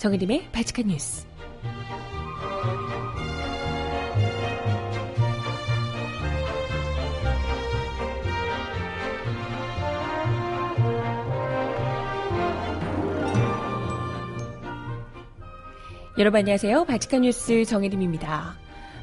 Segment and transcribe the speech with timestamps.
[0.00, 1.26] 정혜림의 발칙한 뉴스.
[16.16, 16.86] 여러분 안녕하세요.
[16.86, 18.58] 발칙한 뉴스 정혜림입니다.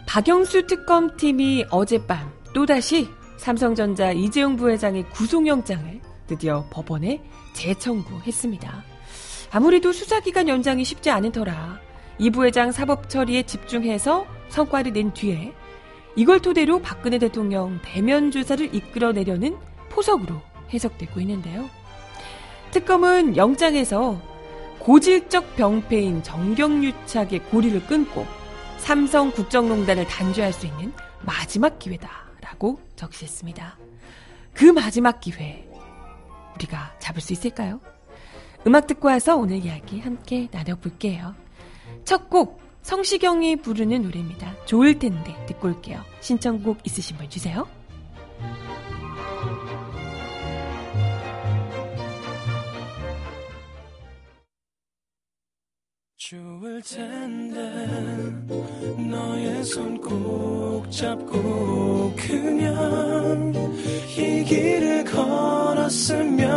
[0.07, 3.07] 박영수 특검팀이 어젯밤 또다시
[3.37, 7.21] 삼성전자 이재용 부회장의 구속영장을 드디어 법원에
[7.53, 8.96] 재청구했습니다.
[9.51, 11.79] 아무래도 수사기간 연장이 쉽지 않은 터라
[12.19, 15.53] 이 부회장 사법 처리에 집중해서 성과를 낸 뒤에
[16.15, 19.57] 이걸 토대로 박근혜 대통령 대면 조사를 이끌어내려는
[19.89, 20.41] 포석으로
[20.73, 21.69] 해석되고 있는데요.
[22.71, 24.19] 특검은 영장에서
[24.79, 28.25] 고질적 병폐인 정경유착의 고리를 끊고
[28.77, 33.77] 삼성 국정농단을 단죄할 수 있는 마지막 기회다라고 적시했습니다.
[34.53, 35.67] 그 마지막 기회
[36.55, 37.79] 우리가 잡을 수 있을까요?
[38.67, 41.33] 음악 듣고 와서 오늘 이야기 함께 나눠볼게요.
[42.05, 44.55] 첫 곡 성시경이 부르는 노래입니다.
[44.65, 46.03] 좋을 텐데 듣고 올게요.
[46.21, 47.65] 신청곡 있으신 분 주세요.
[56.17, 57.61] 좋을 텐데
[59.09, 63.53] 너의 손 꼭 잡고 그냥
[64.17, 66.47] 이 길을 걸었으면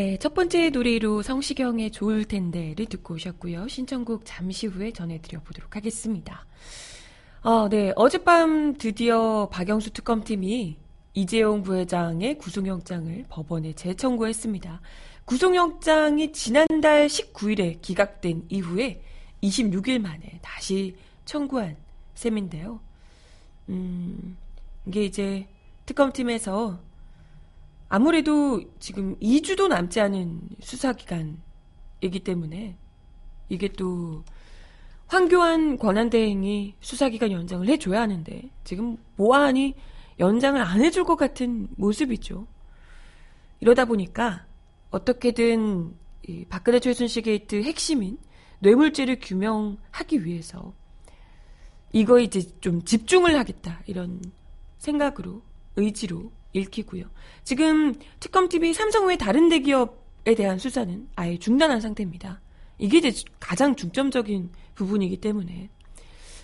[0.00, 3.68] 네, 첫 번째 노래로 성시경의 좋을 텐데를 듣고 오셨고요.
[3.68, 6.46] 신청곡 잠시 후에 전해드려 보도록 하겠습니다.
[7.42, 7.92] 아, 네.
[7.96, 10.78] 어젯밤 드디어 박영수 특검팀이
[11.12, 14.80] 이재용 부회장의 구속영장을 법원에 재청구했습니다.
[15.26, 19.02] 구속영장이 지난달 19일에 기각된 이후에
[19.42, 20.96] 26일 만에 다시
[21.26, 21.76] 청구한
[22.14, 22.80] 셈인데요.
[23.68, 24.38] 음,
[24.86, 25.46] 이게 이제
[25.84, 26.78] 특검팀에서
[27.90, 32.76] 아무래도 지금 2주도 남지 않은 수사기간이기 때문에
[33.48, 34.22] 이게 또
[35.08, 39.74] 황교안 권한대행이 수사기간 연장을 해줘야 하는데 지금 보안이
[40.20, 42.46] 연장을 안 해줄 것 같은 모습이죠.
[43.58, 44.46] 이러다 보니까
[44.90, 45.92] 어떻게든
[46.28, 48.18] 이 박근혜 최순실 게이트 핵심인
[48.60, 50.72] 뇌물죄를 규명하기 위해서
[51.92, 54.22] 이거 이제 좀 집중을 하겠다 이런
[54.78, 55.42] 생각으로
[55.74, 57.04] 의지로 읽히고요.
[57.44, 62.40] 지금 특검팀이 삼성 외 다른 대기업에 대한 수사는 아예 중단한 상태입니다.
[62.78, 65.68] 이게 이제 가장 중점적인 부분이기 때문에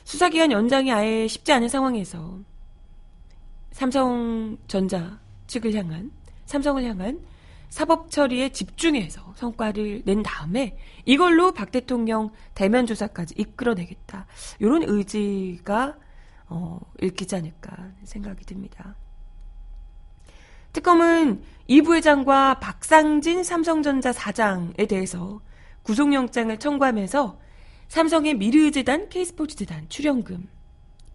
[0.05, 2.39] 수사기간 연장이 아예 쉽지 않은 상황에서
[3.73, 6.11] 삼성전자 측을 향한
[6.47, 7.21] 삼성을 향한
[7.69, 14.27] 사법 처리에 집중해서 성과를 낸 다음에 이걸로 박 대통령 대면 조사까지 이끌어내겠다.
[14.61, 15.99] 이런 의지가
[16.49, 18.95] 어, 읽히지 않을까 생각이 듭니다.
[20.77, 25.41] 특검은 이 부회장과 박상진 삼성전자 사장에 대해서
[25.85, 27.41] 구속영장을 청구하면서
[27.89, 30.47] 삼성의 미르재단, K스포츠재단 출연금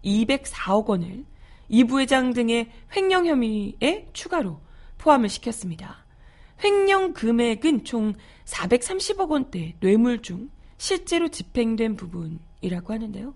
[0.04, 1.24] 204억 원을
[1.68, 4.60] 이 부회장 등의 횡령 혐의에 추가로
[4.98, 6.06] 포함을 시켰습니다.
[6.64, 8.14] 횡령 금액은 총
[8.46, 13.32] 430억 원대 뇌물 중 실제로 집행된 부분이라고 하는데요.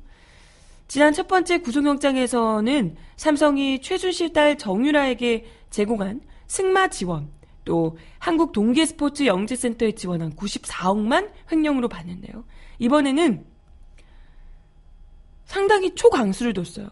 [0.88, 5.44] 지난 첫 번째 구속영장에서는 삼성이 최순실 딸 정유라에게
[5.76, 7.30] 제공한 승마 지원,
[7.66, 12.44] 또 한국 동계 스포츠 영재센터에 지원한 94억만 횡령으로 봤는데요.
[12.78, 13.44] 이번에는
[15.44, 16.88] 상당히 초강수를 뒀어요.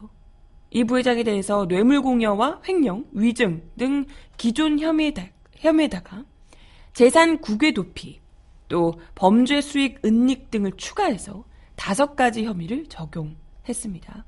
[0.71, 4.05] 이 부회장에 대해서 뇌물공여와 횡령, 위증 등
[4.37, 6.27] 기존 혐의에다, 혐의에다가
[6.93, 8.21] 재산 국외 도피,
[8.69, 11.45] 또 범죄 수익 은닉 등을 추가해서
[11.75, 14.27] 다섯 가지 혐의를 적용했습니다.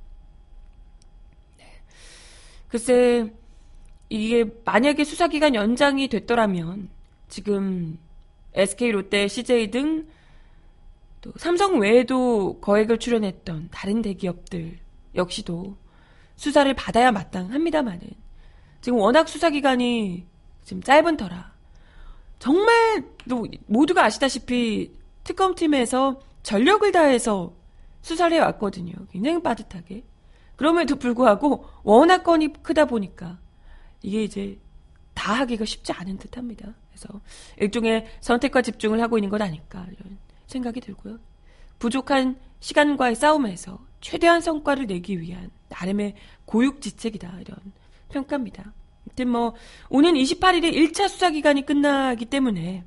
[1.58, 1.64] 네.
[2.68, 3.30] 글쎄,
[4.08, 6.88] 이게 만약에 수사기간 연장이 됐더라면
[7.28, 7.98] 지금
[8.54, 10.16] SK 롯데, CJ 등
[11.26, 14.78] 또 삼성 외에도 거액을 출연했던 다른 대기업들
[15.16, 15.76] 역시도
[16.36, 18.00] 수사를 받아야 마땅합니다만은
[18.80, 20.24] 지금 워낙 수사 기간이
[20.62, 21.52] 지금 짧은 터라
[22.38, 24.92] 정말 또 모두가 아시다시피
[25.24, 27.52] 특검팀에서 전력을 다해서
[28.02, 28.92] 수사를 해왔거든요.
[29.10, 30.04] 굉장히 빠듯하게.
[30.54, 33.38] 그럼에도 불구하고 워낙 건이 크다 보니까
[34.02, 34.58] 이게 이제
[35.14, 36.74] 다 하기가 쉽지 않은 듯 합니다.
[36.90, 37.20] 그래서
[37.58, 41.18] 일종의 선택과 집중을 하고 있는 것 아닐까 이런 생각이 들고요.
[41.78, 46.14] 부족한 시간과의 싸움에서 최대한 성과를 내기 위한 나름의
[46.44, 47.58] 고육지책이다 이런
[48.10, 48.72] 평가입니다.
[49.06, 49.54] 아무튼 뭐
[49.88, 52.84] 오는 28일에 1차 수사 기간이 끝나기 때문에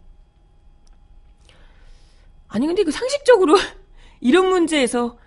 [2.47, 3.57] 아니 근데 그 상식적으로
[4.21, 5.17] 이런 문제에서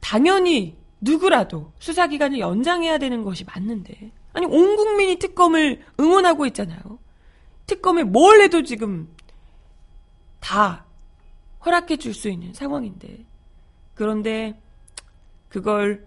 [0.00, 6.80] 당연히 누구라도 수사 기간을 연장해야 되는 것이 맞는데 아니 온 국민이 특검을 응원하고 있잖아요.
[7.66, 9.08] 특검에 뭘 해도 지금
[10.40, 10.86] 다
[11.64, 13.24] 허락해 줄 수 있는 상황인데
[13.94, 14.60] 그런데
[15.48, 16.06] 그걸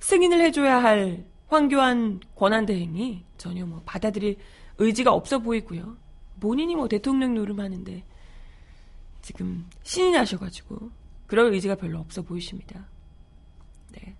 [0.00, 4.36] 승인을 해줘야 할 황교안 권한대행이 전혀 뭐 받아들일
[4.78, 5.96] 의지가 없어 보이고요.
[6.40, 8.04] 본인이 뭐 대통령 노름하는데
[9.22, 10.90] 지금 신이 나셔가지고
[11.26, 12.86] 그럴 의지가 별로 없어 보이십니다.
[13.92, 14.14] 네.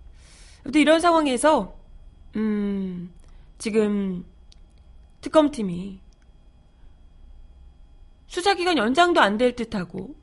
[0.63, 1.77] 아무튼 이런 상황에서
[2.35, 3.13] 음
[3.65, 4.23] 지금
[5.21, 5.99] 특검팀이
[8.27, 10.13] 수사기간 연장도 안 될 듯하고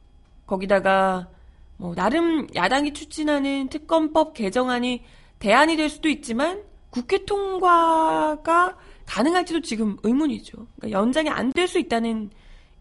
[0.47, 1.29] 거기다가
[1.77, 5.03] 뭐 나름 야당이 추진하는 특검법 개정안이
[5.41, 10.69] 대안이 될 수도 있지만 국회 통과가 가능할지도 지금 의문이죠.
[10.77, 12.31] 그러니까 연장이 안 될 수 있다는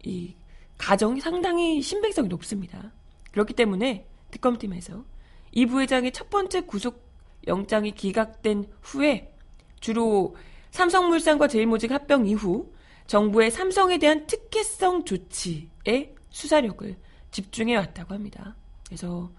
[0.04, 0.36] 이
[0.78, 2.92] 가정이 상당히 신빙성이 높습니다.
[3.32, 5.04] 그렇기 때문에 특검팀에서
[5.50, 7.02] 이 부회장의 첫 번째 구속
[7.48, 9.34] 영장이 기각된 후에
[9.80, 10.36] 주로
[10.72, 12.72] 삼성물산과 제일모직 합병 이후
[13.06, 16.96] 정부의 삼성에 대한 특혜성 조치에 수사력을
[17.30, 18.56] 집중해 왔다고 합니다.
[18.86, 19.30] 그래서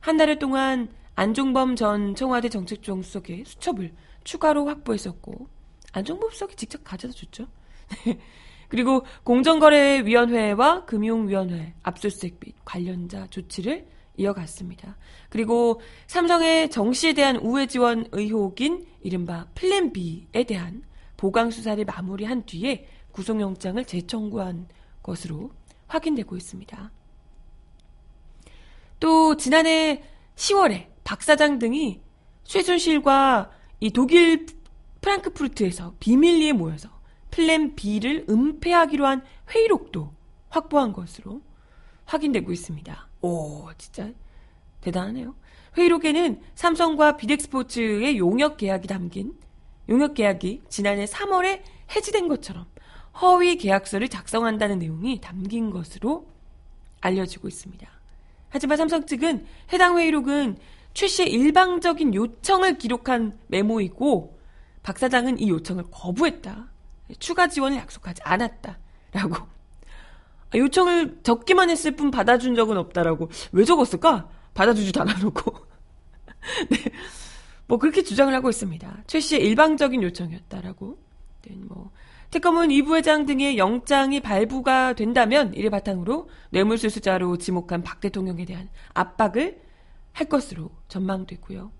[0.00, 3.92] 한 달 동안 안종범 전 청와대 정책조정 수석의 수첩을
[4.22, 5.48] 추가로 확보했었고
[5.92, 7.48] 안종범 수석이 직접 가져다 줬죠.
[8.68, 13.86] 그리고 공정거래위원회와 금융위원회 압수수색 및 관련자 조치를
[14.16, 14.96] 이어갔습니다.
[15.30, 20.82] 그리고 삼성의 정 씨에 대한 우회 지원 의혹인 이른바 플랜 B에 대한
[21.16, 24.68] 보강 수사를 마무리한 뒤에 구속영장을 재청구한
[25.02, 25.50] 것으로
[25.86, 26.92] 확인되고 있습니다.
[29.00, 30.02] 또 지난해
[30.34, 32.00] 10월에 박 사장 등이
[32.44, 34.46] 최순실과 이 독일
[35.00, 36.88] 프랑크푸르트에서 비밀리에 모여서
[37.30, 40.12] 플랜 B를 은폐하기로 한 회의록도
[40.48, 41.42] 확보한 것으로
[42.06, 43.05] 확인되고 있습니다.
[43.22, 44.10] 오, 진짜
[44.80, 45.34] 대단하네요.
[45.76, 49.34] 회의록에는 삼성과 비덱스포츠의 용역 계약이 담긴
[49.88, 51.62] 용역 계약이 지난해 3월에
[51.94, 52.66] 해지된 것처럼
[53.20, 56.26] 허위 계약서를 작성한다는 내용이 담긴 것으로
[57.00, 57.86] 알려지고 있습니다.
[58.48, 60.56] 하지만 삼성 측은 해당 회의록은
[60.94, 64.38] 최 씨의 일방적인 요청을 기록한 메모이고
[64.82, 66.68] 박 사장은 이 요청을 거부했다.
[67.18, 68.78] 추가 지원을 약속하지 않았다.
[69.12, 69.55] 라고.
[70.54, 73.30] 요청을 적기만 했을 뿐 받아준 적은 없다라고.
[73.52, 74.28] 왜 적었을까?
[74.54, 75.52] 받아주지도 않아놓고.
[76.70, 76.76] 네.
[77.66, 79.04] 뭐 그렇게 주장을 하고 있습니다.
[79.06, 80.98] 최 씨의 일방적인 요청이었다라고.
[81.42, 81.90] 네, 뭐
[82.30, 89.60] 특검은 이 부회장 등의 영장이 발부가 된다면 이를 바탕으로 뇌물수수자로 지목한 박 대통령에 대한 압박을
[90.12, 91.70] 할 것으로 전망되고요.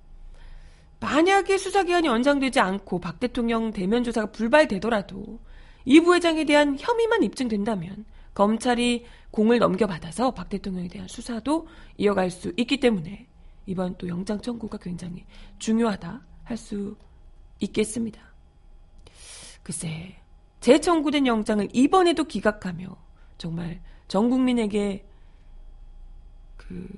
[1.01, 5.41] 만약에 수사기간이 연장되지 않고 박 대통령 대면 조사가 불발되더라도
[5.85, 8.05] 이 부회장에 대한 혐의만 입증된다면
[8.37, 11.67] 검찰이 공을 넘겨받아서 박 대통령에 대한 수사도
[11.97, 13.27] 이어갈 수 있기 때문에
[13.65, 15.25] 이번 또 영장 청구가 굉장히
[15.59, 16.97] 중요하다 할 수
[17.61, 18.21] 있겠습니다.
[19.63, 20.21] 글쎄,
[20.61, 22.95] 재청구된 영장을 이번에도 기각하며
[23.39, 25.07] 정말 전 국민에게
[26.59, 26.89] 그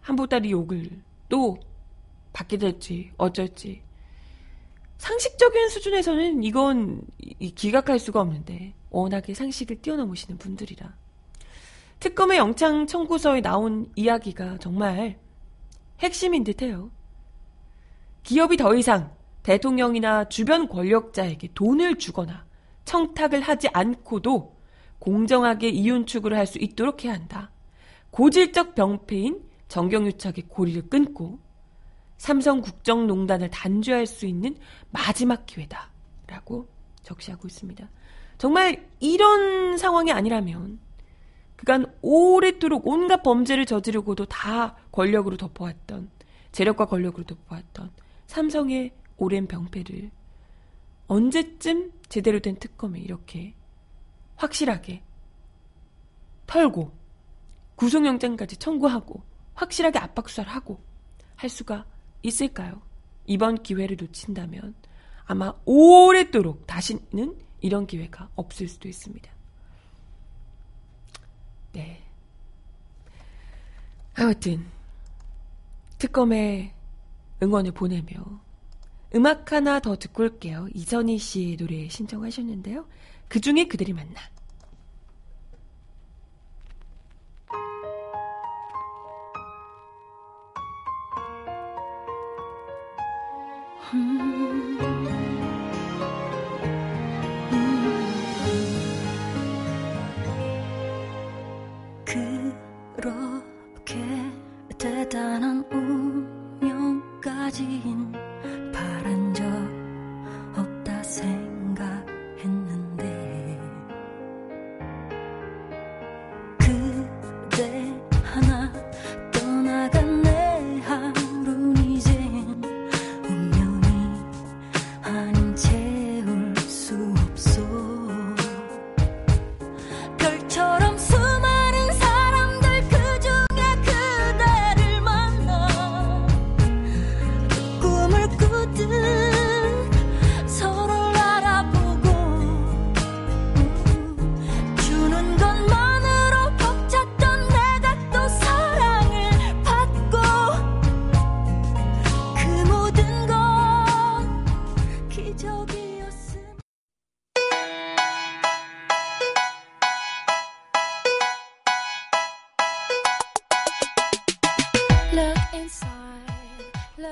[0.00, 1.56] 한보따리 욕을 또
[2.32, 3.82] 받게 될지 어쩔지
[5.00, 7.00] 상식적인 수준에서는 이건
[7.54, 10.94] 기각할 수가 없는데 워낙에 상식을 뛰어넘으시는 분들이라
[12.00, 15.18] 특검의 영장 청구서에 나온 이야기가 정말
[16.00, 16.90] 핵심인 듯해요.
[18.24, 22.44] 기업이 더 이상 대통령이나 주변 권력자에게 돈을 주거나
[22.84, 24.54] 청탁을 하지 않고도
[24.98, 27.50] 공정하게 이윤 추구를 할 수 있도록 해야 한다.
[28.10, 31.38] 고질적 병폐인 정경유착의 고리를 끊고
[32.20, 34.54] 삼성 국정농단을 단죄할 수 있는
[34.90, 35.90] 마지막 기회다.
[36.26, 36.68] 라고
[37.02, 37.88] 적시하고 있습니다.
[38.36, 40.80] 정말 이런 상황이 아니라면
[41.56, 46.10] 그간 오랫도록 온갖 범죄를 저지르고도 다 권력으로 덮어왔던
[46.52, 47.90] 재력과 권력으로 덮어왔던
[48.26, 50.10] 삼성의 오랜 병폐를
[51.06, 53.54] 언제쯤 제대로 된 특검에 이렇게
[54.36, 55.02] 확실하게
[56.46, 56.92] 털고
[57.76, 59.22] 구속영장까지 청구하고
[59.54, 60.82] 확실하게 압박수사를 하고
[61.34, 61.86] 할 수가
[62.22, 62.80] 있을까요?
[63.26, 64.74] 이번 기회를 놓친다면
[65.24, 69.30] 아마 오랫도록 다시는 이런 기회가 없을 수도 있습니다.
[71.72, 72.02] 네.
[74.14, 74.66] 아무튼
[75.98, 76.74] 특검에
[77.42, 78.40] 응원을 보내며
[79.14, 80.68] 음악 하나 더 듣고 올게요.
[80.74, 82.86] 이선희 씨의 노래 신청하셨는데요.
[83.28, 84.20] 그 중에 그들이 만나.
[93.90, 94.89] 그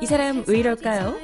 [0.01, 1.17] 이 사람 왜 이럴까요?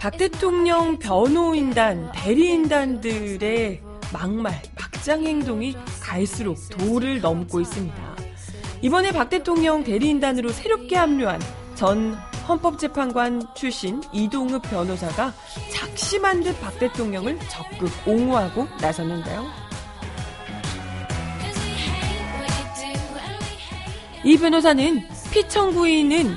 [0.00, 8.16] 박 대통령 변호인단, 대리인단들의 막말, 막장 행동이 갈수록 도를 넘고 있습니다.
[8.82, 11.40] 이번에 박 대통령 대리인단으로 새롭게 합류한
[11.74, 12.16] 전
[12.48, 15.32] 헌법재판관 출신 이동읍 변호사가
[15.72, 19.46] 작심한 듯 박 대통령을 적극 옹호하고 나섰는데요.
[24.24, 26.36] 이 변호사는 피청구인은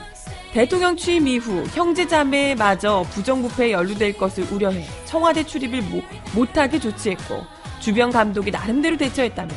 [0.52, 6.02] 대통령 취임 이후 형제자매마저 부정부패에 연루될 것을 우려해 청와대 출입을 모-
[6.36, 7.44] 못하게 조치했고
[7.80, 9.54] 주변 감독이 나름대로 대처했다며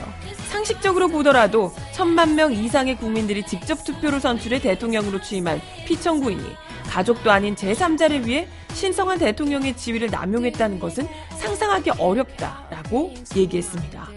[0.73, 6.43] 상식적으로 보더라도 천만 명 이상의 국민들이 직접 투표로 선출해 대통령으로 취임한 피청구인이
[6.89, 14.09] 가족도 아닌 제3자를 위해 신성한 대통령의 지위를 남용했다는 것은 상상하기 어렵다라고 얘기했습니다.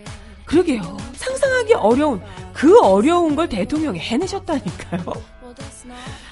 [0.46, 0.98] 그러게요.
[1.16, 2.22] 상상하기 어려운
[2.54, 5.04] 그 어려운 걸 대통령이 해내셨다니까요.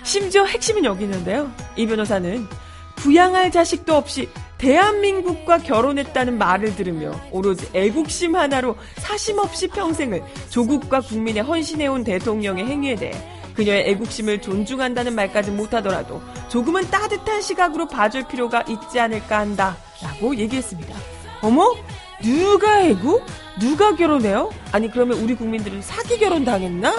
[0.03, 1.51] 심지어 핵심은 여기 있는데요.
[1.75, 2.48] 이 변호사는
[2.96, 4.30] 부양할 자식도 없이
[4.63, 12.96] 대한민국과 결혼했다는 말을 들으며 오로지 애국심 하나로 사심 없이 평생을 조국과 국민에 헌신해온 대통령의 행위에
[12.96, 13.12] 대해
[13.55, 20.96] 그녀의 애국심을 존중한다는 말까지 못하더라도 조금은 따뜻한 시각으로 봐줄 필요가 있지 않을까 한다 라고 얘기했습니다.
[21.41, 21.75] 어머?
[22.22, 23.22] 누가 애국?
[23.60, 24.50] 누가 결혼해요?
[24.72, 26.96] 아니 그러면 우리 국민들은 사기 결혼 당했나?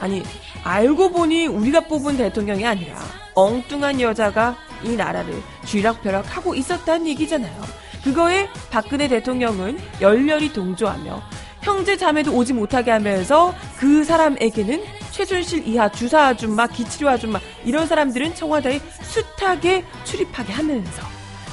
[0.00, 0.24] 아니
[0.64, 2.96] 알고 보니 우리가 뽑은 대통령이 아니라
[3.38, 7.62] 엉뚱한 여자가 이 나라를 쥐락펴락 하고 있었다는 얘기잖아요.
[8.02, 11.22] 그거에 박근혜 대통령은 열렬히 동조하며
[11.62, 18.34] 형제 자매도 오지 못하게 하면서 그 사람에게는 최순실 이하 주사 아줌마, 기치료 아줌마 이런 사람들은
[18.34, 21.02] 청와대에 숱하게 출입하게 하면서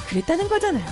[0.08, 0.84] 그랬다는 거잖아요.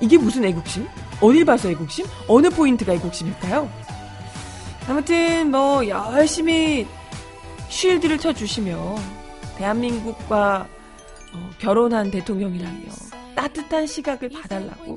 [0.00, 0.88] 이게 무슨 애국심?
[1.22, 2.06] 어딜 봐서 애국심?
[2.26, 3.70] 어느 포인트가 애국심일까요?
[4.88, 6.86] 아무튼 뭐 열심히
[7.68, 9.19] 쉴드를 쳐주시며
[9.60, 10.66] 대한민국과
[11.34, 12.80] 어, 결혼한 대통령이라며
[13.36, 14.96] 따뜻한 시각을 봐달라고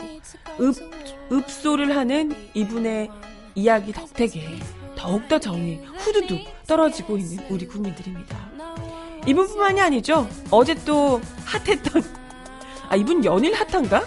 [0.61, 3.09] 읍, 읍소를 하는 이분의
[3.55, 4.59] 이야기 덕택에
[4.95, 8.37] 더욱더 정이 후두둑 떨어지고 있는 우리 국민들입니다.
[9.27, 10.27] 이분뿐만이 아니죠.
[10.49, 12.03] 어제 또 핫했던
[12.89, 14.03] 아 이분 연일 핫한가?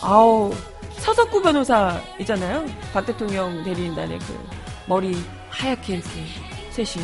[0.00, 0.52] 아우
[0.98, 2.66] 서석구 변호사이잖아요.
[2.92, 4.48] 박 대통령 대리인단의 그
[4.86, 5.16] 머리
[5.50, 6.10] 하얗게 이렇게
[6.70, 7.02] 쇄신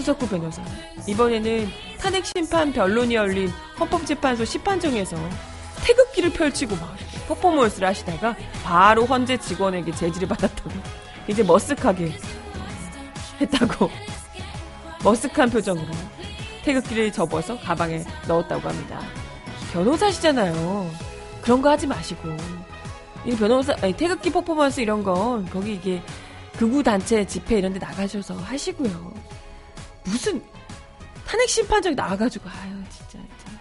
[0.00, 0.62] 서석구 변호사.
[1.06, 5.16] 이번에는 탄핵 심판 변론이 열린 헌법재판소 심판정에서
[5.84, 6.96] 태극기를 펼치고 막
[7.28, 10.70] 퍼포먼스를 하시다가 바로 헌재 직원에게 제지를 받았다고
[11.28, 12.12] 이제 머쓱하게
[13.40, 13.90] 했다고
[15.00, 15.88] 머쓱한 표정으로
[16.64, 19.00] 태극기를 접어서 가방에 넣었다고 합니다.
[19.72, 20.90] 변호사시잖아요.
[21.42, 22.28] 그런 거 하지 마시고
[23.26, 26.02] 이 변호사 아니, 태극기 퍼포먼스 이런 건 거기 이게
[26.58, 29.39] 극우 단체 집회 이런 데 나가셔서 하시고요.
[30.04, 30.42] 무슨
[31.26, 33.60] 탄핵 심판정에 나와가지고 아유 진짜, 진짜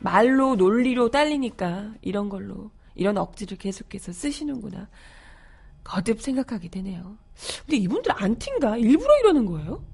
[0.00, 4.88] 말로 논리로 딸리니까 이런 걸로 이런 억지를 계속해서 쓰시는구나.
[5.82, 7.18] 거듭 생각하게 되네요.
[7.60, 8.78] 근데 이분들 안티인가?
[8.78, 9.84] 일부러 이러는 거예요?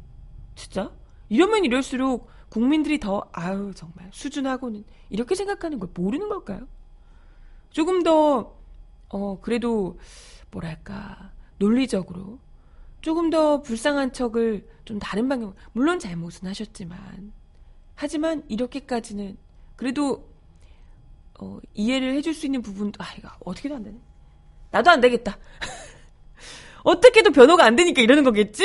[0.54, 0.92] 진짜?
[1.28, 6.66] 이러면 이럴수록 국민들이 더, 아유, 정말, 수준하고는, 이렇게 생각하는 걸 모르는 걸까요?
[7.70, 8.56] 조금 더,
[9.08, 9.98] 어, 그래도,
[10.50, 12.40] 뭐랄까, 논리적으로,
[13.00, 17.32] 조금 더 불쌍한 척을 좀 다른 방향, 물론 잘못은 하셨지만,
[17.94, 19.36] 하지만 이렇게까지는,
[19.76, 20.28] 그래도,
[21.38, 23.98] 어, 이해를 해줄 수 있는 부분도, 아, 이거 어떻게도 안 되네.
[24.70, 25.38] 나도 안 되겠다.
[26.84, 28.64] 어떻게도 변호가 안 되니까 이러는 거겠지?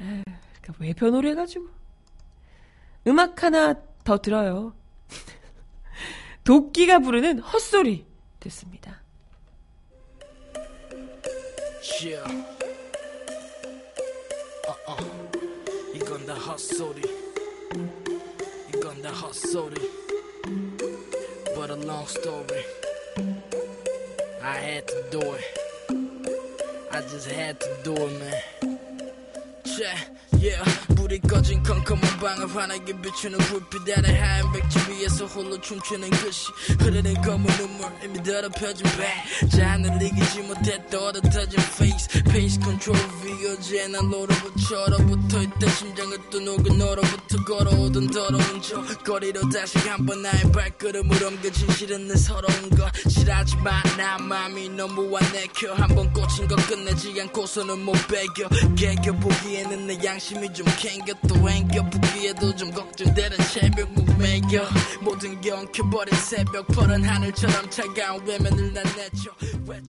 [0.00, 0.22] 아,
[0.60, 1.66] 그러니까 왜 변호를 해가지고.
[3.06, 3.74] 음악 하나
[4.04, 4.74] 더 들어요.
[6.44, 8.06] 도끼가 부르는 헛소리
[8.40, 9.02] 듣습니다.
[12.00, 12.57] Yeah.
[16.28, 17.02] 이건 다 헛소리.
[18.74, 19.76] 이건 다 헛소리.
[21.54, 22.66] But a long story.
[24.42, 25.44] I had to do it.
[26.92, 28.77] I just had to do it, man.
[29.78, 29.94] Yeah,
[30.42, 30.88] yeah.
[30.96, 36.50] 불이 꺼진 컴컴한 방을 환하게 비추는 불빛 아래 하얀 백지 위에서 홀로 춤추는 글씨.
[36.80, 42.22] 흐르는 검은 눈물 이미 더럽혀진 배자 하늘 이기지 못해 떨어져진 face.
[42.24, 48.82] Pace control V 어제 난 너로부터 얼어붙어 있던 심장을 또 녹은 너로부터 걸어오던 더러운 저
[49.04, 51.50] 거리로 다시 한번 나의 발걸음을 옮겨.
[51.52, 52.90] 진실은 내 서러운 것.
[53.08, 58.48] 싫어하지만 나 맘이 너무 안내켜 한번 꽂힌 거 끝내지 않고서는 못 배겨.
[58.74, 61.90] 개겨 보기 에는 내 양심이 좀또 앵겨.
[61.90, 64.66] 보기에도 좀 걱정되는 새벽 무매겨.
[65.02, 69.30] 모든 게 엉켜버린 새벽 푸른 하늘처럼 차가운 외면을 난 내쳐
[69.66, 69.82] 왜-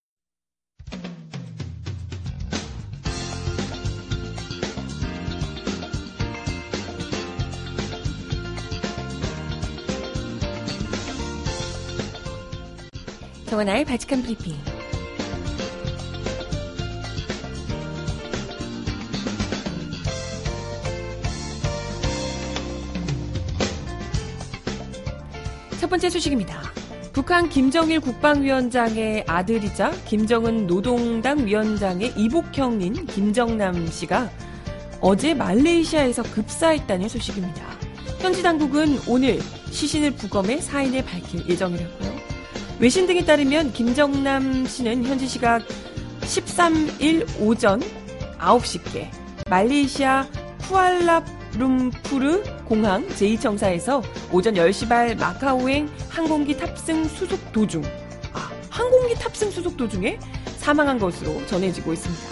[13.47, 14.55] 정원아의 바칙한 브리핑.
[25.89, 26.61] 첫 번째 소식입니다.
[27.13, 34.29] 북한 김정일 국방위원장의 아들이자 김정은 노동당 위원장의 이복형인 김정남 씨가
[35.01, 37.65] 어제 말레이시아에서 급사했다는 소식입니다.
[38.19, 39.39] 현지 당국은 오늘
[39.71, 42.19] 시신을 부검해 사인을 밝힐 예정이라고요.
[42.77, 45.63] 외신 등에 따르면 김정남 씨는 현지 시각
[46.21, 47.81] 13일 오전
[48.37, 49.09] 9시께
[49.49, 50.27] 말레이시아
[50.67, 57.81] 쿠알라룸푸르 공항 제2청사에서 오전 10시 발 마카오행 항공기 탑승 수속 도중
[58.31, 60.19] 아, 항공기 탑승 수속 도중에
[60.57, 62.23] 사망한 것으로 전해지고 있습니다.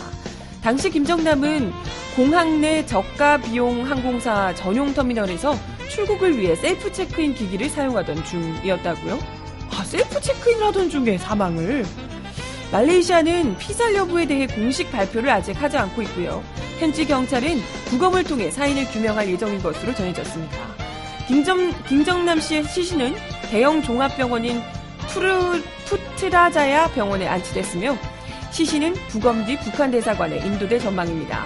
[0.61, 1.71] 당시 김정남은
[2.15, 5.55] 공항 내 저가 비용 항공사 전용 터미널에서
[5.89, 9.17] 출국을 위해 셀프 체크인 기기를 사용하던 중이었다고요?
[9.71, 11.83] 아, 셀프 체크인을 하던 중에 사망을.
[12.71, 16.43] 말레이시아는 피살 여부에 대해 공식 발표를 아직 하지 않고 있고요.
[16.79, 20.57] 현지 경찰은 부검을 통해 사인을 규명할 예정인 것으로 전해졌습니다.
[21.27, 23.15] 김정, 김정남 씨의 시신은
[23.49, 24.61] 대형 종합병원인
[25.07, 27.97] 푸르, 푸트라자야 병원에 안치됐으며
[28.51, 31.45] 시신은 부검 뒤 북한 대사관에 인도될 전망입니다.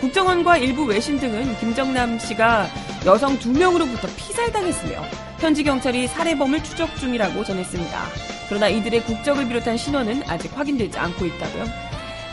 [0.00, 2.66] 국정원과 일부 외신 등은 김정남 씨가
[3.04, 5.02] 여성 두 명으로부터 피살당했으며
[5.40, 8.02] 현지 경찰이 살해범을 추적 중이라고 전했습니다.
[8.48, 11.64] 그러나 이들의 국적을 비롯한 신원은 아직 확인되지 않고 있다고요.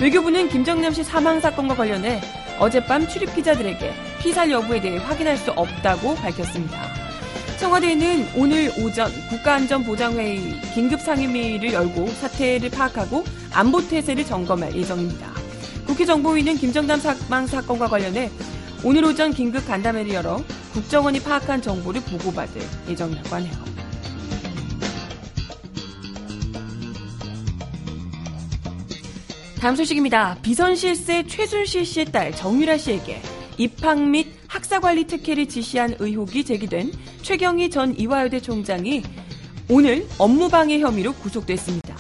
[0.02, 2.22] 외교부는 김정남 씨 사망 사건과 관련해
[2.60, 6.78] 어젯밤 출입 기자들에게 피살 여부에 대해 확인할 수 없다고 밝혔습니다.
[7.60, 15.32] 청와대는 오늘 오전 국가안전보장회의 긴급 상임위를 열고 사태를 파악하고 안보 태세를 점검할 예정입니다.
[15.88, 18.30] 국회 정보위는 김정남 사망 사건과 관련해
[18.84, 20.44] 오늘 오전 긴급 간담회를 열어
[20.78, 23.52] 국정원이 파악한 정보를 보고받을 예정이라고 하네요.
[29.60, 30.38] 다음 소식입니다.
[30.44, 33.20] 비선실세 최순실 씨의 딸 정유라 씨에게
[33.58, 36.92] 입학 및 학사관리 특혜를 지시한 의혹이 제기된
[37.24, 39.02] 최경희 전 이화여대 총장이
[39.70, 41.96] 오늘 업무방해 혐의로 구속됐습니다.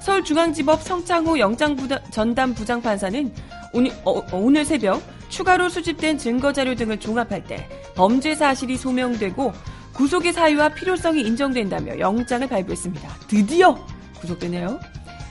[0.00, 1.76] 서울중앙지법 성창호 영장
[2.12, 3.34] 전담 부장판사는
[3.72, 5.02] 오늘, 어, 오늘 새벽
[5.32, 9.52] 추가로 수집된 증거자료 등을 종합할 때 범죄 사실이 소명되고
[9.94, 13.08] 구속의 사유와 필요성이 인정된다며 영장을 발부했습니다.
[13.28, 13.78] 드디어
[14.20, 14.78] 구속되네요.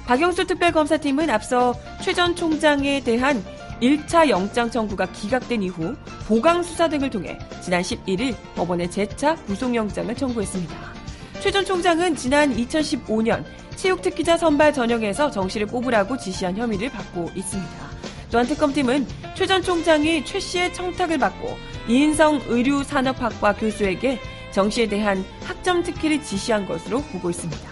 [0.07, 3.43] 박영수 특별검사팀은 앞서 최 전 총장에 대한
[3.81, 5.95] 1차 영장 청구가 기각된 이후
[6.27, 10.75] 보강 수사 등을 통해 지난 11일 법원에 재차 구속영장을 청구했습니다.
[11.41, 13.43] 최 전 총장은 지난 2015년
[13.75, 17.90] 체육특기자 선발 전형에서 정시를 뽑으라고 지시한 혐의를 받고 있습니다.
[18.31, 24.19] 또한 특검팀은 최 전 총장이 최 씨의 청탁을 받고 이인성 의류산업학과 교수에게
[24.51, 27.69] 정 씨에 대한 학점 특혜를 지시한 것으로 보고 있습니다.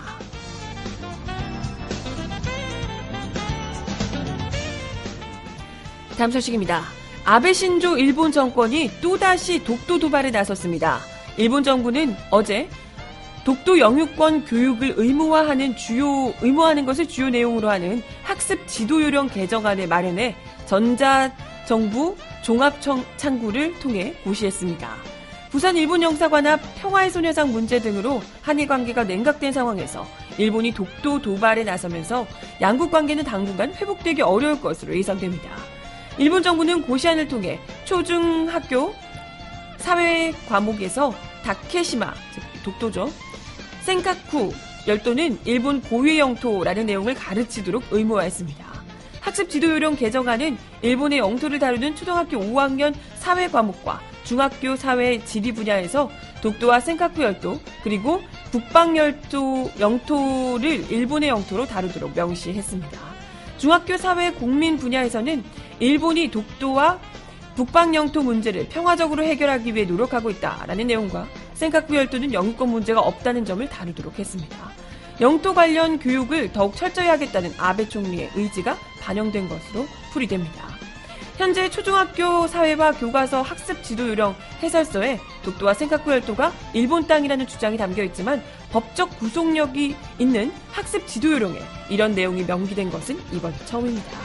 [6.18, 6.84] 다음 소식입니다.
[7.24, 11.00] 아베 신조 일본 정권이 또다시 독도 도발에 나섰습니다.
[11.38, 12.68] 일본 정부는 어제
[13.46, 20.36] 독도 영유권 교육을 의무화하는 주요 의무화하는 것을 주요 내용으로 하는 학습 지도 요령 개정안을 마련해
[20.70, 24.88] 전자정부 종합창구를 통해 고시했습니다.
[25.50, 30.06] 부산 일본 영사관 앞 평화의 소녀상 문제 등으로 한일 관계가 냉각된 상황에서
[30.38, 32.28] 일본이 독도 도발에 나서면서
[32.62, 35.50] 양국 관계는 당분간 회복되기 어려울 것으로 예상됩니다.
[36.20, 38.94] 일본 정부는 고시안을 통해 초중학교
[39.78, 43.12] 사회 과목에서 다케시마, 즉 독도죠.
[43.82, 44.54] 센카쿠
[44.88, 48.69] 열도는 일본 고유 영토라는 내용을 가르치도록 의무화했습니다.
[49.22, 56.10] 학습 지도 요령 개정안은 일본의 영토를 다루는 초등학교 5학년 사회 과목과 중학교 사회 지리 분야에서
[56.42, 63.00] 독도와 센카쿠 열도 그리고 북방 열도 영토를 일본의 영토로 다루도록 명시했습니다.
[63.58, 65.44] 중학교 사회 국민 분야에서는
[65.80, 67.00] 일본이 독도와
[67.56, 73.68] 북방 영토 문제를 평화적으로 해결하기 위해 노력하고 있다라는 내용과 센카쿠 열도는 영유권 문제가 없다는 점을
[73.68, 74.59] 다루도록 했습니다.
[75.22, 80.70] 영토 관련 교육을 더욱 철저히 하겠다는 아베 총리의 의지가 반영된 것으로 풀이됩니다.
[81.38, 88.04] 현재 초중학교 사회와 교과서 학습 지도 요령 해설서에 독도와 센카쿠 열도가 일본 땅이라는 주장이 담겨
[88.04, 94.20] 있지만 법적 구속력이 있는 학습 지도 요령에 이런 내용이 명기된 것은 이번 처음입니다.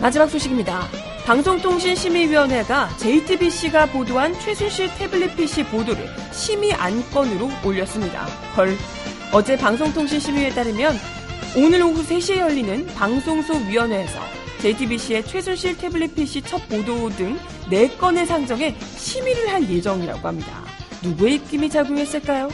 [0.00, 1.03] 마지막 소식입니다.
[1.24, 8.26] 방송통신심의위원회가 JTBC가 보도한 최순실 태블릿 PC 보도를 심의 안건으로 올렸습니다.
[8.54, 8.76] 헐.
[9.32, 10.94] 어제 방송통신심의에 따르면
[11.56, 14.20] 오늘 오후 3시에 열리는 방송소위원회에서
[14.60, 17.38] JTBC의 최순실 태블릿 PC 첫 보도 등
[17.70, 20.62] 4건의 상정에 심의를 할 예정이라고 합니다.
[21.02, 22.50] 누구의 입김이 작용했을까요?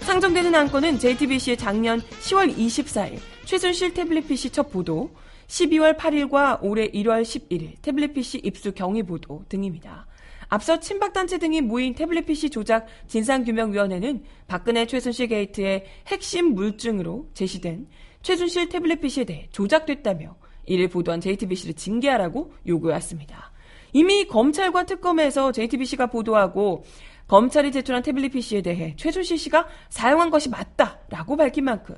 [0.00, 5.10] 상정되는 안건은 JTBC의 작년 10월 24일 최순실 태블릿 PC 첫 보도,
[5.46, 10.06] 12월 8일과 올해 1월 11일 태블릿 PC 입수 경위 보도 등입니다.
[10.48, 17.88] 앞서 친박단체 등이 모인 태블릿 PC 조작 진상규명위원회는 박근혜 최순실 게이트의 핵심 물증으로 제시된
[18.22, 23.52] 최순실 태블릿 PC에 대해 조작됐다며 이를 보도한 JTBC를 징계하라고 요구해왔습니다.
[23.92, 26.84] 이미 검찰과 특검에서 JTBC가 보도하고
[27.28, 31.94] 검찰이 제출한 태블릿 PC에 대해 최순실 씨가 사용한 것이 맞다라고 밝힌 만큼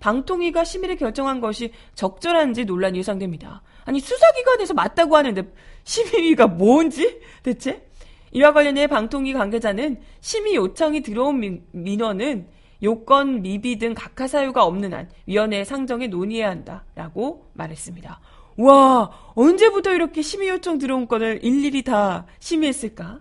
[0.00, 3.62] 방통위가 심의를 결정한 것이 적절한지 논란이 예상됩니다.
[3.84, 5.42] 아니 수사기관에서 맞다고 하는데
[5.84, 7.86] 심의가 뭔지 대체?
[8.32, 12.48] 이와 관련해 방통위 관계자는 심의 요청이 들어온 민원은
[12.82, 18.20] 요건 미비 등 각하 사유가 없는 한 위원회 상정에 논의해야 한다라고 말했습니다.
[18.56, 23.20] 와 언제부터 이렇게 심의 요청 들어온 건을 일일이 다 심의했을까?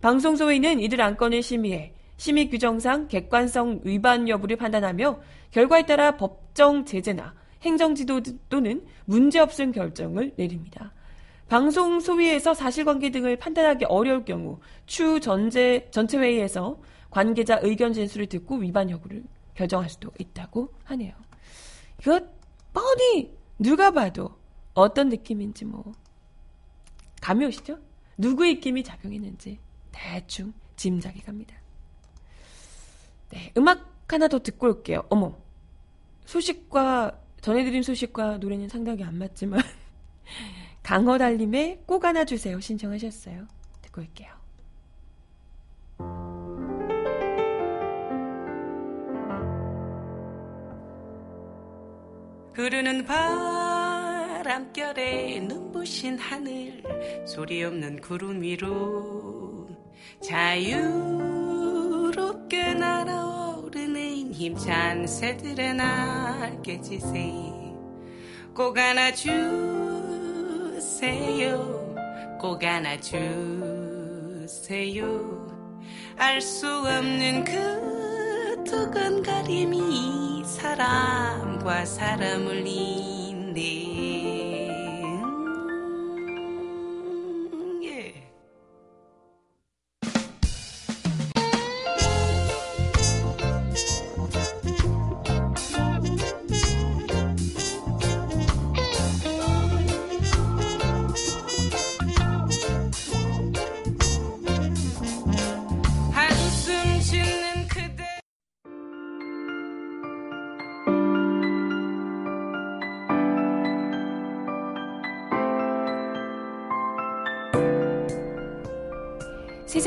[0.00, 5.20] 방송소위는 이들 안건을 심의해 심의 규정상 객관성 위반 여부를 판단하며
[5.52, 10.92] 결과에 따라 법정 제재나 행정지도 또는 문제없음 결정을 내립니다.
[11.48, 16.78] 방송 소위에서 사실관계 등을 판단하기 어려울 경우 추 전제 전체 회의에서
[17.08, 19.22] 관계자 의견 진술을 듣고 위반 여부를
[19.54, 21.14] 결정할 수도 있다고 하네요.
[22.00, 22.20] 이거
[22.72, 24.36] 뻔히 누가 봐도
[24.74, 25.92] 어떤 느낌인지 뭐
[27.22, 27.78] 감이 오시죠?
[28.18, 29.58] 누구의 입김이 작용했는지
[29.92, 31.57] 대충 짐작이 갑니다.
[33.30, 35.02] 네, 음악 하나 더 듣고 올게요.
[35.10, 35.36] 어머,
[36.24, 39.60] 소식과 전해드린 소식과 노래는 상당히 안 맞지만
[40.82, 43.46] 강허달님의 꼭 안아주세요 신청하셨어요.
[43.82, 44.38] 듣고 올게요.
[52.54, 53.04] 흐르는
[54.44, 56.82] 바람결에 눈부신 하늘
[57.24, 59.68] 소리 없는 구름 위로
[60.20, 61.27] 자유
[62.38, 67.32] 롭게 날아오르는 힘찬 새들의 날개짓에
[68.54, 69.38] 꼭 안아 주세요.
[72.40, 74.48] 꼭 안아 주세요.
[76.16, 84.17] 알 수 없는 그 두근거림이 사람과 사람을 잇네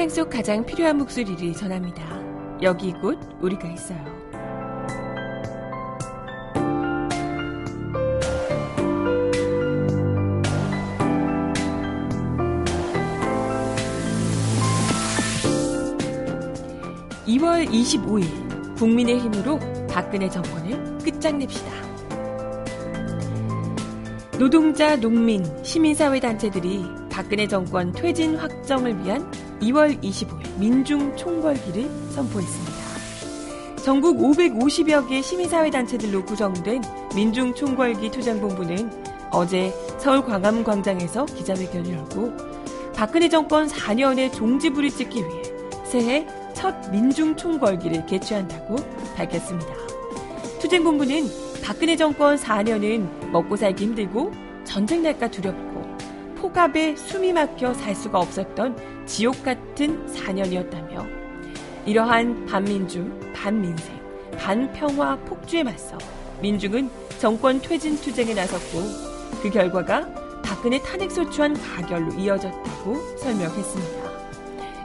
[0.02, 2.02] 인생 속 가장 필요한 목소리를 전합니다.
[2.64, 4.04] 여기 곧 우리가 있어요.
[17.28, 21.72] (2월 25일) 국민의 힘으로 박근혜 정권을 끝장냅시다.
[24.40, 29.30] 노동자, 농민, 시민사회 단체들이 박근혜 정권 퇴진 확정을 위한
[29.62, 32.82] 2월 25일 민중 총궐기를 선포했습니다.
[33.84, 36.82] 전국 550여 개 시민사회단체들로 구성된
[37.16, 38.92] 민중 총궐기 투쟁본부는
[39.32, 42.34] 어제 서울 광화문광장에서 기자회견을 열고
[42.96, 45.42] 박근혜 정권 4년의 종지부를 찍기 위해
[45.86, 48.76] 새해 첫 민중 총궐기를 개최한다고
[49.16, 49.74] 밝혔습니다.
[50.60, 51.28] 투쟁본부는
[51.64, 54.32] 박근혜 정권 4년은 먹고 살기 힘들고
[54.64, 55.82] 전쟁 날까 두렵고
[56.36, 61.06] 폭압에 숨이 막혀 살 수가 없었던 지옥 같은 4년이었다며
[61.86, 64.00] 이러한 반민주, 반민생,
[64.38, 65.98] 반평화 폭주에 맞서
[66.42, 68.80] 민중은 정권 퇴진 투쟁에 나섰고
[69.44, 70.08] 그 결과가
[70.42, 74.12] 박근혜 탄핵 소추안 가결로 이어졌다고 설명했습니다.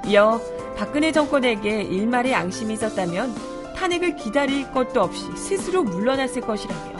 [0.09, 0.41] 이어
[0.77, 3.33] 박근혜 정권에게 일말의 양심이 있었다면
[3.77, 6.99] 탄핵을 기다릴 것도 없이 스스로 물러났을 것이라며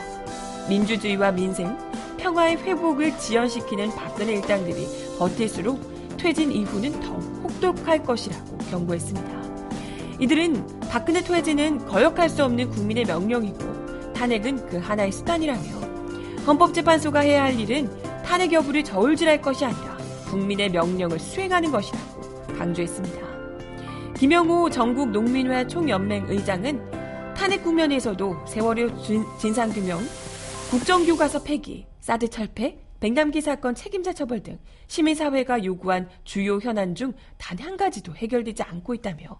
[0.69, 1.77] 민주주의와 민생,
[2.15, 4.87] 평화의 회복을 지연시키는 박근혜 일당들이
[5.19, 9.37] 버틸수록 퇴진 이후는 더욱 혹독할 것이라고 경고했습니다.
[10.19, 15.61] 이들은 박근혜 퇴진은 거역할 수 없는 국민의 명령이고 탄핵은 그 하나의 수단이라며
[16.45, 17.89] 헌법재판소가 해야 할 일은
[18.23, 19.97] 탄핵 여부를 저울질할 것이 아니라
[20.29, 22.21] 국민의 명령을 수행하는 것이라고
[22.57, 23.27] 강조했습니다.
[24.17, 29.03] 김영우 전국 농민회 총연맹 의장은 탄핵 국면에서도 세월호
[29.37, 29.99] 진상규명,
[30.71, 37.59] 국정교과서 폐기, 사드 철폐, 백남기 사건 책임자 처벌 등 시민사회가 요구한 주요 현안 중 단
[37.59, 39.39] 한 가지도 해결되지 않고 있다며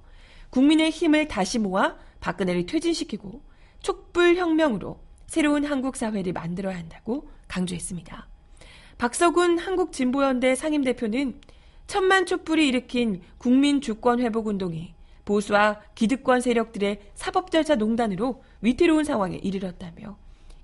[0.50, 3.42] 국민의 힘을 다시 모아 박근혜를 퇴진시키고
[3.82, 8.28] 촛불혁명으로 새로운 한국 사회를 만들어야 한다고 강조했습니다.
[8.98, 11.42] 박서군 한국진보연대 상임대표는
[11.86, 14.94] 천만 촛불이 일으킨 국민 주권 회복 운동이
[15.26, 20.18] 보수와 기득권 세력들의 사법절차 농단으로 위태로운 상황에 이르렀다며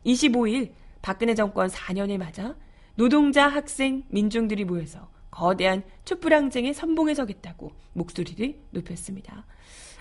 [0.05, 2.55] 25일 박근혜 정권 4년을 맞아
[2.95, 9.45] 노동자, 학생, 민중들이 모여서 거대한 촛불항쟁에 선봉에 서겠다고 목소리를 높였습니다.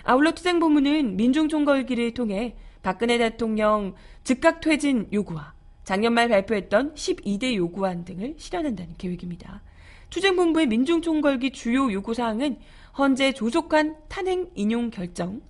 [0.03, 5.53] 아울러 투쟁본부는 민중총궐기를 통해 박근혜 대통령 즉각 퇴진 요구와
[5.83, 9.63] 작년 말 발표했던 12대 요구안 등을 실현한다는 계획입니다.
[10.09, 12.59] 투쟁본부의 민중총궐기 주요 요구사항은
[12.97, 15.41] 헌재 조속한 탄핵 인용 결정,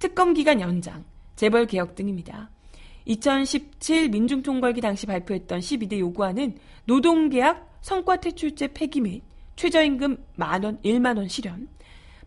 [0.00, 1.04] 특검 기간 연장,
[1.36, 2.50] 재벌 개혁 등입니다.
[3.08, 9.22] 2017 민중총궐기 당시 발표했던 12대 요구안은 노동계약 성과 퇴출제 폐기 및
[9.56, 11.68] 최저임금 만원, 1만원 실현,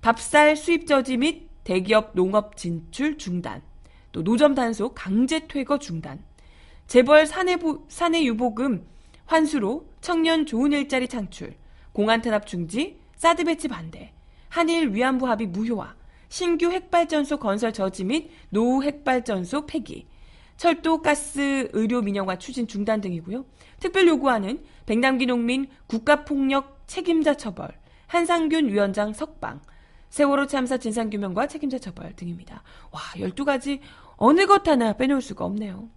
[0.02, 3.62] 밥살 수입 저지 및 대기업 농업 진출 중단,
[4.12, 6.24] 또 노점 단속 강제 퇴거 중단,
[6.88, 8.86] 재벌 사내, 사내 유보금
[9.28, 11.54] 환수로 청년 좋은 일자리 창출,
[11.94, 14.12] 공안 탄압 중지, 사드 배치 반대,
[14.50, 15.96] 한일 위안부 합의 무효화,
[16.28, 20.08] 신규 핵발전소 건설 저지 및 노후 핵발전소 폐기,
[20.58, 23.46] 철도, 가스, 의료 민영화 추진 중단 등이고요.
[23.80, 27.70] 특별 요구안은 백남기 농민 국가폭력 책임자 처벌,
[28.08, 29.62] 한상균 위원장 석방,
[30.10, 32.64] 세월호 참사 진상규명과 책임자 처벌 등입니다.
[32.92, 33.80] 와, 12가지
[34.18, 35.90] 어느 것 하나 빼놓을 수가 없네요.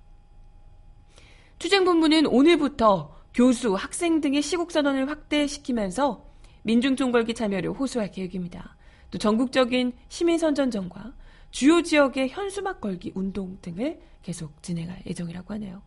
[1.59, 6.25] 투쟁본부는 오늘부터 교수, 학생 등의 시국선언을 확대시키면서
[6.62, 8.77] 민중총궐기 참여를 호소할 계획입니다.
[9.11, 11.12] 또 전국적인 시민선전전과
[11.51, 15.83] 주요 지역의 현수막 걸기 운동 등을 계속 진행할 예정이라고 하네요.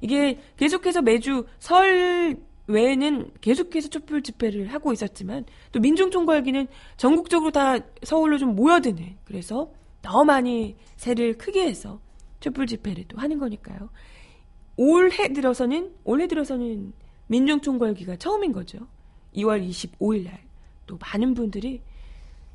[0.00, 6.66] 이게 계속해서 매주 설 외에는 계속해서 촛불 집회를 하고 있었지만 또 민중총궐기는
[6.96, 12.00] 전국적으로 다 서울로 좀 모여드는 그래서 더 많이 새를 크게 해서
[12.40, 13.90] 촛불 집회를 또 하는 거니까요.
[14.76, 16.94] 올해 들어서는 올해 들어서는
[17.26, 18.78] 민중총궐기가 처음인 거죠.
[19.34, 20.52] 2월 25일 날
[20.86, 21.80] 또 많은 분들이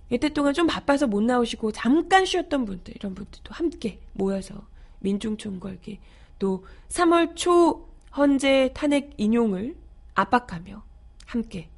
[0.10, 4.68] 이때 동안 좀 바빠서 못 나오시고 잠깐 쉬었던 분들 이런 분들도 함께 모여서
[5.00, 6.00] 민중총궐기
[6.40, 9.76] 또 3월 초 헌재 탄핵 인용을
[10.16, 10.84] 압박하며
[11.26, 11.70] 함께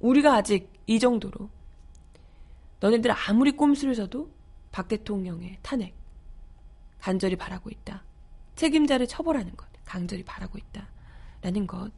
[0.00, 1.48] 우리가 아직 이 정도로
[2.80, 4.30] 너네들 아무리 꼼수를 써도
[4.70, 5.94] 박 대통령의 탄핵
[6.98, 8.04] 간절히 바라고 있다.
[8.56, 10.88] 책임자를 처벌하는 것 강절히 바라고 있다.
[11.40, 11.90] 라는 것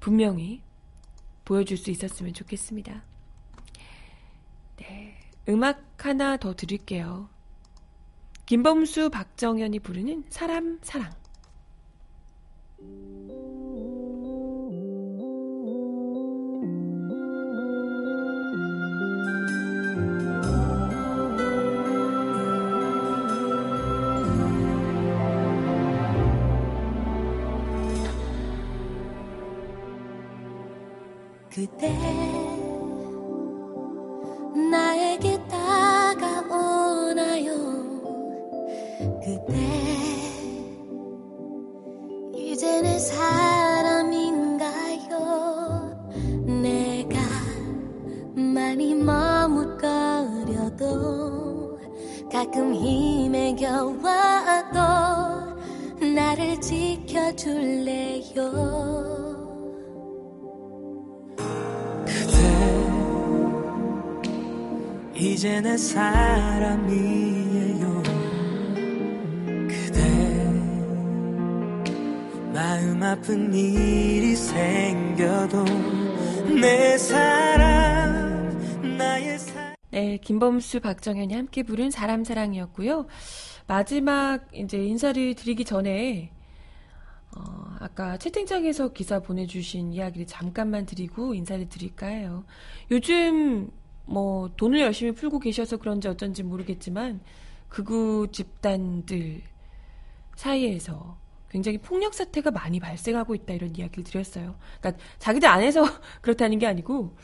[0.00, 0.62] 분명히
[1.44, 3.02] 보여줄 수 있었으면 좋겠습니다.
[4.76, 5.16] 네.
[5.48, 7.28] 음악 하나 더 드릴게요.
[8.46, 11.10] 김범수, 박정현이 부르는 사람, 사랑.
[31.50, 32.23] 그대
[48.74, 49.78] 많이 머뭇거려도
[52.28, 54.02] 가끔 힘에 겨워도
[56.12, 58.24] 나를 지켜줄래요?
[62.04, 62.34] 그대
[65.14, 66.82] 이제 내 사람이에요
[69.68, 70.02] 그대
[72.52, 75.64] 마음 아픈 일이 생겨도
[76.60, 77.93] 내 사랑
[79.94, 83.06] 네, 김범수, 박정현이 함께 부른 사람 사랑이었고요.
[83.68, 86.32] 마지막 이제 인사를 드리기 전에
[87.36, 92.44] 어, 아까 채팅창에서 기사 보내주신 이야기를 잠깐만 드리고 인사를 드릴까 해요.
[92.90, 93.70] 요즘
[94.04, 97.20] 뭐 돈을 열심히 풀고 계셔서 그런지 어쩐지 모르겠지만
[97.68, 99.42] 극우 집단들
[100.34, 101.16] 사이에서
[101.48, 104.56] 굉장히 폭력 사태가 많이 발생하고 있다 이런 이야기를 드렸어요.
[104.80, 105.84] 그러니까 자기들 안에서
[106.20, 107.14] 그렇다는 게 아니고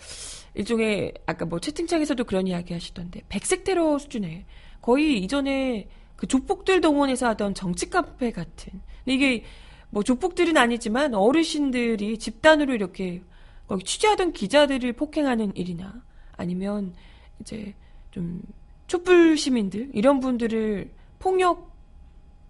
[0.54, 4.44] 일종의 아까 뭐 채팅창에서도 그런 이야기 하시던데 백색 테러 수준의
[4.82, 9.44] 거의 이전에 그 족복들 동원해서 하던 정치 카페 같은 근데 이게
[9.90, 13.22] 뭐 족복들은 아니지만 어르신들이 집단으로 이렇게
[13.66, 16.02] 거기 취재하던 기자들을 폭행하는 일이나
[16.36, 16.94] 아니면
[17.40, 17.74] 이제
[18.10, 18.42] 좀
[18.86, 21.70] 촛불 시민들 이런 분들을 폭력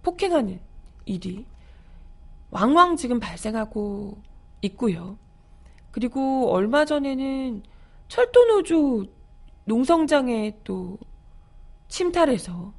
[0.02, 0.60] 폭행하는
[1.04, 1.44] 일이
[2.50, 4.18] 왕왕 지금 발생하고
[4.62, 5.18] 있고요.
[5.90, 7.62] 그리고 얼마 전에는
[8.10, 9.06] 철도노조
[9.64, 10.98] 농성장에 또
[11.88, 12.74] 침탈해서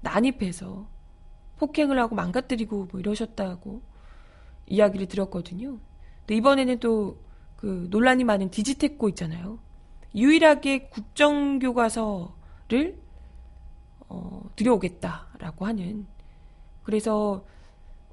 [0.00, 0.88] 난입해서
[1.58, 3.82] 폭행을 하고 망가뜨리고 뭐 이러셨다고
[4.66, 5.78] 이야기를 들었거든요.
[6.20, 7.22] 근데 이번에는 또
[7.62, 9.60] 그 논란이 많은 디지테코 있잖아요.
[10.16, 12.32] 유일하게 국정교과서를
[14.08, 16.08] 어, 들여오겠다라고 하는
[16.82, 17.46] 그래서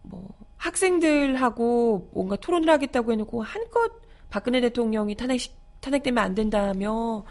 [0.04, 3.91] 뭐 학생들하고 뭔가 토론을 하겠다고 해놓고 한껏
[4.30, 5.39] 박근혜 대통령이 탄핵
[5.82, 7.24] 탄핵되면 안 된다며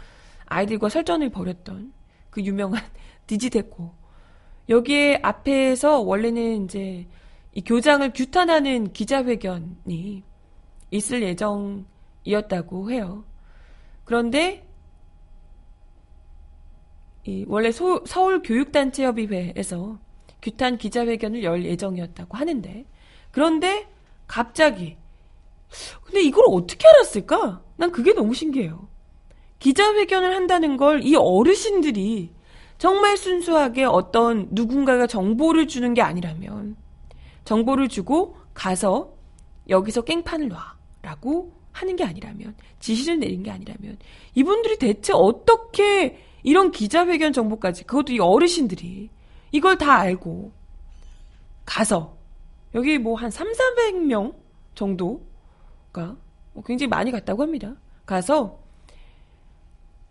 [0.45, 1.93] 아이들과 설전을 벌였던
[2.29, 2.81] 그 유명한
[3.27, 3.91] 디지테코
[4.69, 7.07] 여기에 앞에서 원래는 이제
[7.53, 10.23] 이 교장을 규탄하는 기자회견이
[10.91, 13.23] 있을 예정이었다고 해요.
[14.05, 14.65] 그런데
[17.25, 19.99] 이 원래 소, 서울 교육단체협의회에서
[20.41, 22.85] 규탄 기자회견을 열 예정이었다고 하는데
[23.31, 23.87] 그런데
[24.27, 24.97] 갑자기
[26.03, 27.61] 근데 이걸 어떻게 알았을까?
[27.77, 28.87] 난 그게 너무 신기해요.
[29.59, 32.33] 기자회견을 한다는 걸 이 어르신들이
[32.77, 36.77] 정말 순수하게 어떤 누군가가 정보를 주는 게 아니라면
[37.43, 39.13] 정보를 주고 가서
[39.67, 40.49] 여기서 깽판을
[41.03, 43.97] 놔라고 하는 게 아니라면 지시를 내린 게 아니라면
[44.33, 49.09] 이분들이 대체 어떻게 이런 기자회견 정보까지 그것도 이 어르신들이
[49.51, 50.51] 이걸 다 알고
[51.65, 52.17] 가서
[52.75, 54.35] 여기 뭐 한 3, 400명
[54.73, 55.27] 정도
[55.91, 57.75] 가뭐 굉장히 많이 갔다고 합니다.
[58.05, 58.59] 가서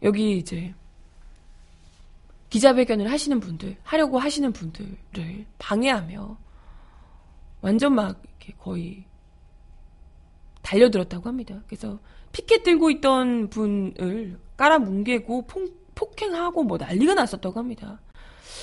[0.02, 0.74] 여기 이제
[2.50, 6.38] 기자회견을 하시는 분들, 하려고 하시는 분들을 방해하며
[7.60, 9.04] 완전 막 이렇게 거의
[10.62, 11.62] 달려들었다고 합니다.
[11.66, 11.98] 그래서
[12.32, 15.78] 피켓 들고 있던 분을 깔아뭉개고 폭,
[16.20, 18.00] 행하고 뭐 난리가 났었다고 합니다.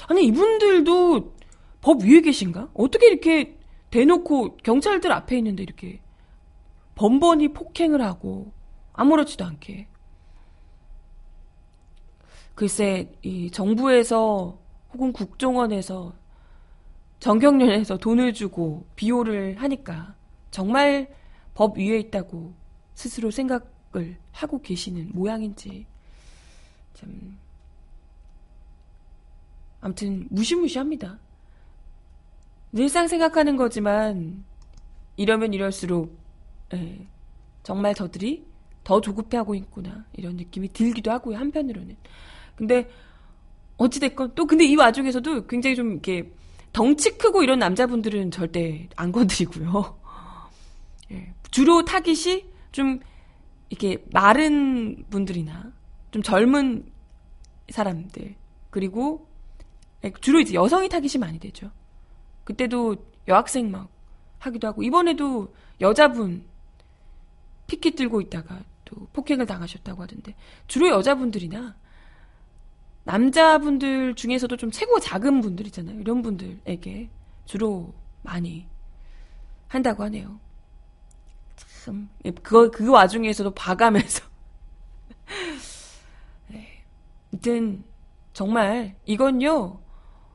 [0.07, 1.35] 아니 이분들도
[1.81, 2.69] 법 위에 계신가?
[2.73, 3.57] 어떻게 이렇게
[3.91, 5.99] 대놓고 경찰들 앞에 있는데 이렇게
[6.95, 8.51] 번번이 폭행을 하고
[8.93, 9.87] 아무렇지도 않게
[12.55, 14.57] 글쎄 이 정부에서
[14.93, 16.13] 혹은 국정원에서
[17.19, 20.15] 정경련에서 돈을 주고 비호를 하니까
[20.51, 21.13] 정말
[21.53, 22.53] 법 위에 있다고
[22.93, 25.85] 스스로 생각을 하고 계시는 모양인지
[26.93, 27.37] 참
[29.81, 31.19] 아무튼 무시무시합니다.
[32.71, 34.43] 늘상 생각하는 거지만
[35.15, 36.17] 이러면 이럴수록
[36.73, 37.07] 예,
[37.63, 38.45] 정말 저들이
[38.83, 41.95] 더 조급해하고 있구나 이런 느낌이 들기도 하고요 한편으로는
[42.55, 42.89] 근데
[43.77, 46.31] 어찌됐건 또 근데 이 와중에서도 굉장히 좀 이렇게
[46.71, 49.97] 덩치 크고 이런 남자분들은 절대 안 건드리고요.
[51.11, 52.99] 예, 주로 타깃이 좀
[53.69, 55.71] 이렇게 마른 분들이나
[56.11, 56.85] 좀 젊은
[57.69, 58.35] 사람들
[58.69, 59.27] 그리고
[60.03, 61.71] 예, 주로 이제 여성이 타깃이 많이 되죠.
[62.43, 62.95] 그때도
[63.27, 63.89] 여학생 막
[64.39, 66.45] 하기도 하고 이번에도 여자분
[67.67, 70.35] 피켓 들고 있다가 또 폭행을 당하셨다고 하던데
[70.67, 71.75] 주로 여자분들이나
[73.05, 75.99] 남자분들 중에서도 좀 체구 작은 분들 있잖아요.
[75.99, 77.09] 이런 분들에게
[77.45, 77.93] 주로
[78.23, 78.67] 많이
[79.67, 80.39] 한다고 하네요.
[81.55, 82.09] 참,
[82.41, 84.25] 그, 그 와중에서도 봐가면서.
[86.49, 86.83] 네.
[87.31, 87.83] 아무튼,
[88.33, 89.79] 정말, 이건요,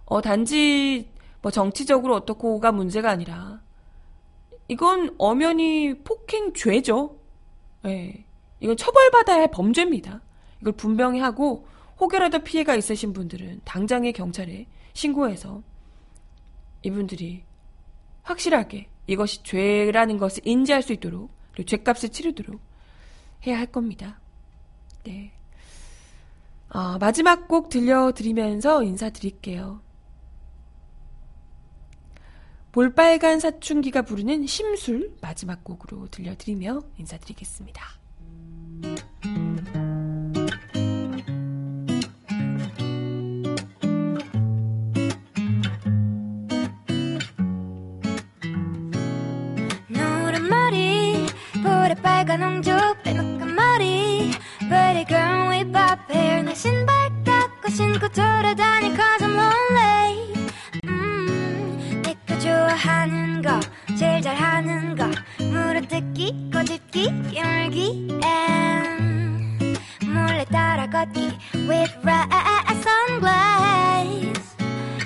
[0.05, 1.11] 어, 단지,
[1.43, 3.61] 뭐, 정치적으로 어떻고가 문제가 아니라,
[4.68, 7.20] 이건 엄연히 폭행죄죠.
[7.87, 8.24] 예.
[8.61, 10.20] 이건 처벌받아야 할 범죄입니다.
[10.61, 11.66] 이걸 분명히 하고
[11.99, 15.62] 혹여라도 피해가 있으신 분들은 당장에 경찰에 신고해서
[16.83, 17.45] 이분들이
[18.22, 22.61] 확실하게 이것이 죄라는 것을 인지할 수 있도록 그리고 죄값을 치르도록
[23.47, 24.20] 해야 할 겁니다.
[25.05, 25.33] 네.
[26.70, 29.81] 어, 마지막 곡 들려드리면서 인사드릴게요.
[32.73, 37.83] 볼빨간 사춘기가 부르는 심술 마지막 곡으로 들려드리며 인사드리겠습니다.
[49.89, 51.27] 노란 머리
[51.62, 52.71] 볼에 빨간 옹주
[53.03, 56.95] 빼놓은 머리 Pretty girl with bob hair 내 신발
[57.25, 60.09] 깎고 신고 돌아다니 cause I'm lonely
[62.81, 63.61] 하는 거
[63.99, 65.07] 제일 잘하는 거
[65.39, 71.28] 물어뜯기 꼬집기 깨물기 and 몰래 따라 걷기
[71.68, 72.28] with red
[72.81, 74.41] sunglasses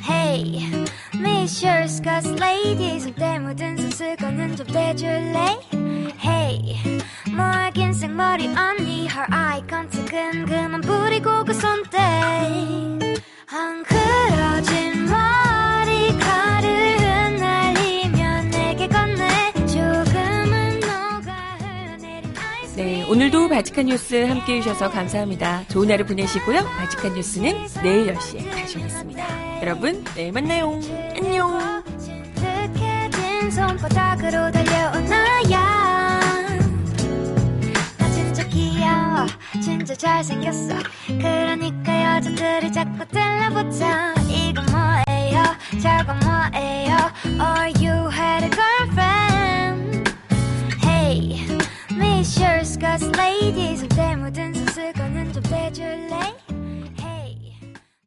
[0.09, 0.71] Hey,
[1.15, 5.59] Miss Yours cause ladies 때 묻은 손수건은 좀 대줄래?
[23.25, 25.65] 오늘도 바지칸 뉴스 함께 해주셔서 감사합니다.
[25.69, 26.63] 좋은 하루 보내시고요.
[26.63, 29.63] 바지칸 뉴스는 내일 10시에 다시 오겠습니다.
[29.63, 30.79] 여러분, 내일 만나요.
[31.17, 31.83] 안녕.
[31.99, 36.21] 진득해진 손바닥으로 달려온 나야
[37.97, 39.27] 나 진짜 귀여워
[39.63, 40.75] 진짜 잘생겼어
[41.07, 43.87] 그러니까 여자들이 자꾸 들러붙어
[44.29, 45.43] 이건 뭐예요
[45.81, 46.95] 저건 뭐예요
[47.41, 48.54] Or you had a
[52.95, 56.14] Hey Miss Yours cause ladies 손때 묻은 손수건은 좀 대줄래